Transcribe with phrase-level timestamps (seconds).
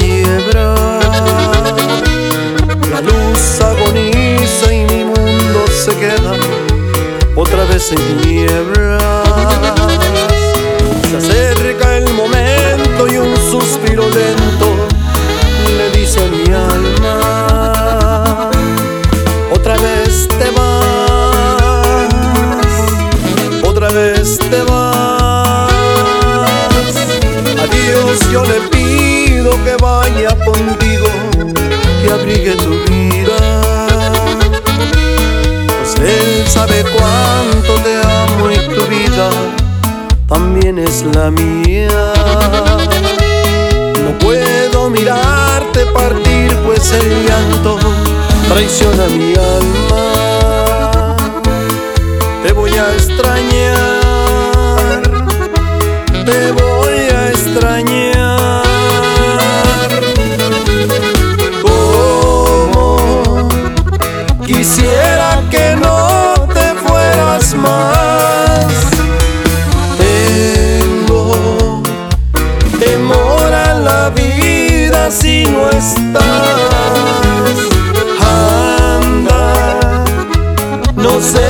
[0.00, 0.74] quiebra.
[2.90, 6.32] La luz agoniza y mi mundo se queda
[7.36, 9.02] otra vez en tinieblas.
[11.10, 14.68] Se acerca el momento y un suspiro lento
[15.76, 18.50] le dice a mi alma:
[19.52, 22.08] Otra vez te vas,
[23.62, 25.70] otra vez te vas.
[27.64, 28.79] Adiós, yo le pido
[29.64, 31.08] que vaya contigo,
[32.02, 33.38] que abrigue tu vida.
[35.66, 39.30] Pues él sabe cuánto te amo y tu vida
[40.28, 42.12] también es la mía.
[44.04, 47.78] No puedo mirarte partir, pues el llanto
[48.48, 49.79] traiciona mi alma.
[64.60, 68.66] Quisiera que no te fueras más.
[69.96, 71.82] Tengo
[72.78, 76.20] temor a la vida si no estás.
[78.92, 80.04] Anda,
[80.94, 81.49] no sé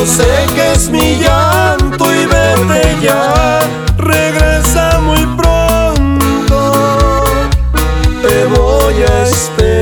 [0.00, 3.60] no sé qué es mi llanto y vete ya.
[3.98, 6.72] Regresa muy pronto,
[8.22, 9.79] te voy a esperar.